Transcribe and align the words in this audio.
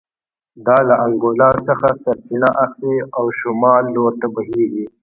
دا 0.65 0.77
له 0.87 0.95
انګولا 1.05 1.49
څخه 1.67 1.89
سرچینه 2.03 2.49
اخلي 2.65 2.97
او 3.17 3.25
شمال 3.39 3.83
لور 3.95 4.13
ته 4.21 4.27
بهېږي 4.35 4.85